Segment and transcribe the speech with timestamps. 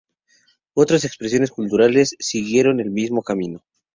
[0.73, 3.61] Otras expresiones culturales siguieron el mismo camino.